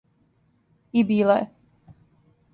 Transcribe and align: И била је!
И 1.03 1.03
била 1.13 1.37
је! 1.41 1.47